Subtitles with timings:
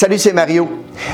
[0.00, 0.66] Salut, c'est Mario.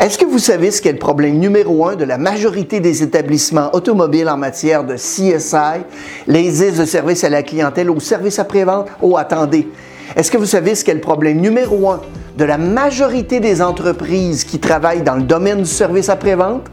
[0.00, 3.72] Est-ce que vous savez ce qu'est le problème numéro un de la majorité des établissements
[3.76, 5.84] automobiles en matière de CSI,
[6.26, 8.88] les de service à la clientèle ou service après-vente?
[9.00, 9.68] Oh, attendez?
[10.16, 12.00] Est-ce que vous savez ce qu'est le problème numéro un
[12.36, 16.66] de la majorité des entreprises qui travaillent dans le domaine du service après-vente?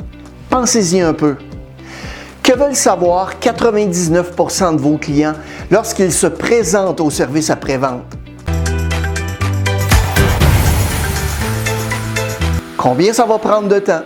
[0.49, 1.35] Pensez-y un peu.
[2.41, 5.35] Que veulent savoir 99% de vos clients
[5.69, 8.18] lorsqu'ils se présentent au service après-vente?
[12.81, 14.03] Combien ça va prendre de temps?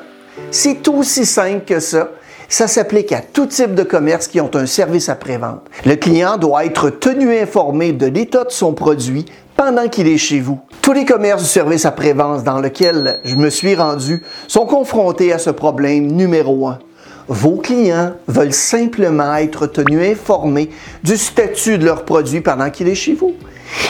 [0.50, 2.10] C'est aussi simple que ça.
[2.50, 5.62] Ça s'applique à tout type de commerce qui ont un service après-vente.
[5.86, 10.40] Le client doit être tenu informé de l'état de son produit pendant qu'il est chez
[10.40, 10.60] vous.
[10.82, 15.38] Tous les commerces du service après-vente dans lesquels je me suis rendu sont confrontés à
[15.38, 16.80] ce problème numéro un.
[17.28, 20.72] Vos clients veulent simplement être tenus informés
[21.04, 23.36] du statut de leur produit pendant qu'il est chez vous.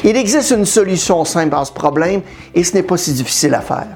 [0.04, 2.20] Il existe une solution simple à ce problème
[2.54, 3.88] et ce n'est pas si difficile à faire.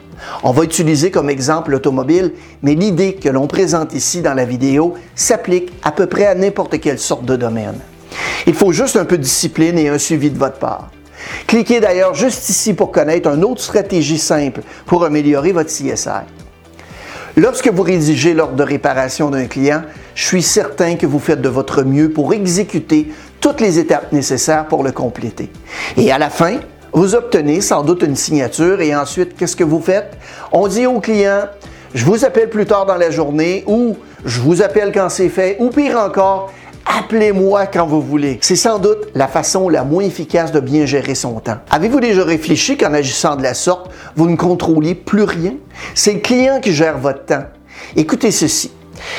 [0.44, 4.94] On va utiliser comme exemple l'automobile, mais l'idée que l'on présente ici dans la vidéo
[5.16, 7.80] s'applique à peu près à n'importe quelle sorte de domaine.
[8.46, 10.92] Il faut juste un peu de discipline et un suivi de votre part.
[11.48, 16.10] Cliquez d'ailleurs juste ici pour connaître une autre stratégie simple pour améliorer votre CSI.
[17.36, 19.84] Lorsque vous rédigez l'ordre de réparation d'un client,
[20.16, 24.68] je suis certain que vous faites de votre mieux pour exécuter toutes les étapes nécessaires
[24.68, 25.52] pour le compléter.
[25.98, 26.58] Et à la fin,
[26.98, 30.18] vous obtenez sans doute une signature et ensuite, qu'est-ce que vous faites?
[30.52, 31.44] On dit au client,
[31.94, 33.96] je vous appelle plus tard dans la journée ou
[34.26, 36.52] je vous appelle quand c'est fait ou pire encore,
[36.88, 38.40] appelez-moi quand vous voulez.
[38.42, 41.60] C'est sans doute la façon la moins efficace de bien gérer son temps.
[41.70, 45.54] Avez-vous déjà réfléchi qu'en agissant de la sorte, vous ne contrôlez plus rien?
[45.94, 47.44] C'est le client qui gère votre temps.
[47.96, 48.72] Écoutez ceci.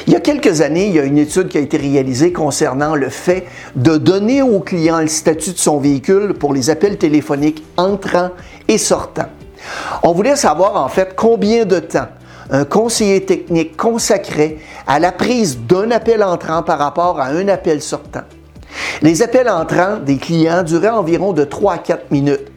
[0.07, 2.95] Il y a quelques années, il y a une étude qui a été réalisée concernant
[2.95, 7.63] le fait de donner au client le statut de son véhicule pour les appels téléphoniques
[7.77, 8.31] entrants
[8.69, 9.29] et sortants.
[10.03, 12.09] On voulait savoir en fait combien de temps
[12.51, 17.83] un conseiller technique consacrait à la prise d'un appel entrant par rapport à un appel
[17.83, 18.23] sortant.
[19.03, 22.51] Les appels entrants des clients duraient environ de 3 à 4 minutes.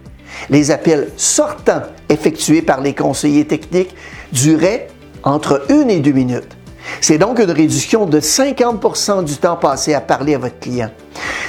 [0.49, 3.93] Les appels sortants effectués par les conseillers techniques
[4.31, 4.87] duraient
[5.23, 6.57] entre 1 et 2 minutes.
[6.99, 10.89] C'est donc une réduction de 50% du temps passé à parler à votre client.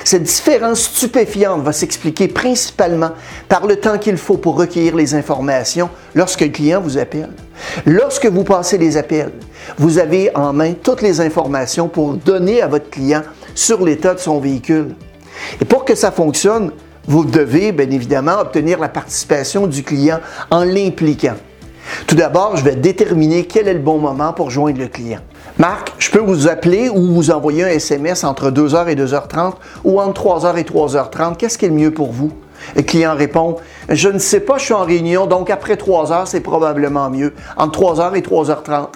[0.04, 3.10] Cette différence stupéfiante va s'expliquer principalement
[3.48, 7.30] par le temps qu'il faut pour recueillir les informations lorsque le client vous appelle.
[7.86, 9.32] Lorsque vous passez les appels,
[9.78, 13.22] vous avez en main toutes les informations pour donner à votre client
[13.54, 14.94] sur l'état de son véhicule.
[15.60, 16.72] Et pour que ça fonctionne,
[17.06, 20.18] vous devez bien évidemment obtenir la participation du client
[20.50, 21.34] en l'impliquant.
[22.06, 25.20] Tout d'abord, je vais déterminer quel est le bon moment pour joindre le client.
[25.62, 29.52] Marc, je peux vous appeler ou vous envoyer un SMS entre 2h et 2h30
[29.84, 31.36] ou entre 3h et 3h30.
[31.36, 32.32] Qu'est-ce qui est le mieux pour vous?
[32.74, 33.54] Le client répond,
[33.88, 37.32] je ne sais pas, je suis en réunion, donc après 3 heures, c'est probablement mieux.
[37.56, 38.88] Entre 3 h et 3h30.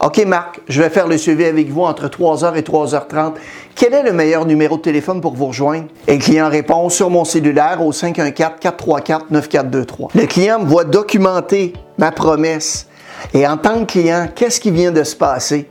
[0.00, 3.34] OK, Marc, je vais faire le suivi avec vous entre 3h et 3h30.
[3.74, 5.88] Quel est le meilleur numéro de téléphone pour vous rejoindre?
[6.08, 10.08] Et le client répond sur mon cellulaire au 514-434-9423.
[10.14, 12.86] Le client me voit documenter ma promesse.
[13.34, 15.68] Et en tant que client, qu'est-ce qui vient de se passer?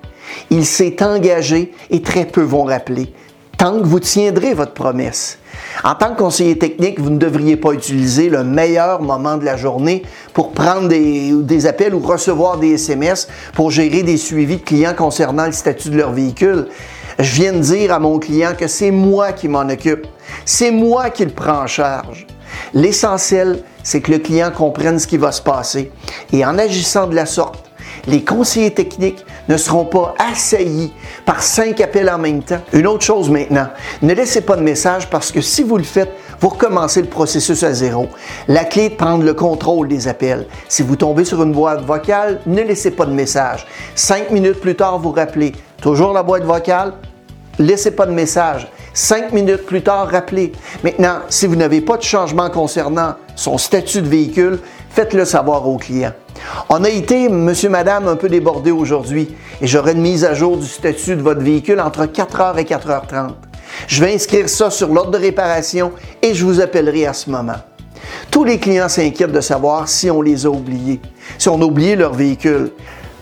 [0.50, 3.14] Il s'est engagé et très peu vont rappeler.
[3.58, 5.38] Tant que vous tiendrez votre promesse.
[5.84, 9.58] En tant que conseiller technique, vous ne devriez pas utiliser le meilleur moment de la
[9.58, 14.94] journée pour prendre des, appels ou recevoir des SMS pour gérer des suivis de clients
[14.96, 16.68] concernant le statut de leur véhicule.
[17.20, 20.08] Je viens de dire à mon client que c'est moi qui m'en occupe.
[20.46, 22.26] C'est moi qui le prends en charge.
[22.74, 25.92] L'essentiel, c'est que le client comprenne ce qui va se passer.
[26.32, 27.72] Et en agissant de la sorte,
[28.08, 30.94] les conseillers techniques ne seront pas assaillis
[31.26, 32.62] par cinq appels en même temps.
[32.74, 33.68] Une autre chose maintenant,
[34.02, 37.64] ne laissez pas de message parce que si vous le faites, vous recommencez le processus
[37.64, 38.08] à zéro.
[38.48, 40.48] La clé est de prendre le contrôle des appels.
[40.68, 43.66] Si vous tombez sur une boîte vocale, ne laissez pas de message.
[43.96, 45.54] Cinq minutes plus tard, vous rappelez.
[45.82, 46.94] Toujours la boîte vocale,
[47.60, 48.68] laissez pas de message.
[48.94, 50.52] Cinq minutes plus tard, rappelez.
[50.84, 54.60] Maintenant, si vous n'avez pas de changement concernant son statut de véhicule,
[54.92, 56.12] faites-le savoir au client.
[56.70, 60.58] On a été, monsieur, madame, un peu débordé aujourd'hui et j'aurai une mise à jour
[60.58, 63.32] du statut de votre véhicule entre 4h et 4h30.
[63.88, 67.58] Je vais inscrire ça sur l'ordre de réparation et je vous appellerai à ce moment.
[68.30, 71.02] Tous les clients s'inquiètent de savoir si on les a oubliés,
[71.40, 72.72] si on a oublié leur véhicule.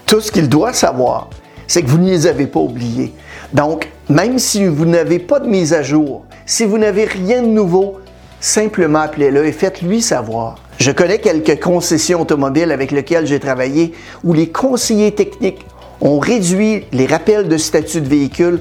[0.06, 1.30] Tout ce qu'ils doivent savoir,
[1.66, 3.14] c'est que vous ne les avez pas oubliés.
[3.54, 7.48] Donc, même si vous n'avez pas de mise à jour, si vous n'avez rien de
[7.48, 8.00] nouveau,
[8.42, 10.58] simplement appelez-le et faites-lui savoir.
[10.80, 13.94] Je connais quelques concessions automobiles avec lesquelles j'ai travaillé
[14.26, 15.66] où les conseillers techniques
[16.02, 18.60] ont réduit les rappels de statut de véhicule,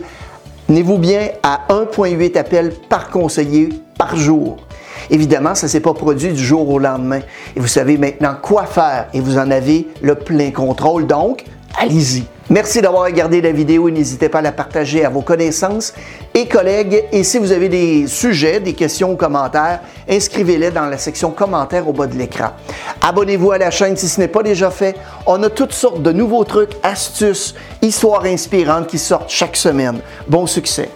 [0.69, 4.59] tenez-vous bien, à 1,8 appels par conseiller par jour.
[5.11, 7.21] Évidemment, ça ne s'est pas produit du jour au lendemain.
[7.57, 11.09] Et vous savez maintenant quoi faire et vous en avez le plein contrôle.
[11.09, 11.45] Donc,
[11.77, 12.25] allez-y.
[12.51, 15.95] Merci d'avoir regardé la vidéo et n'hésitez pas à la partager à vos connaissances
[16.35, 17.05] et collègues.
[17.13, 21.89] Et si vous avez des sujets, des questions ou commentaires, inscrivez-les dans la section commentaires
[21.89, 22.51] au bas de l'écran.
[23.01, 24.97] Abonnez-vous à la chaîne si ce n'est pas déjà fait.
[25.27, 30.01] On a toutes sortes de nouveaux trucs, astuces, histoires inspirantes qui sortent chaque semaine.
[30.27, 30.91] Bon succès!